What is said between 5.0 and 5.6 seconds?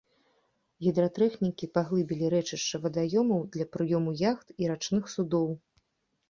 судоў.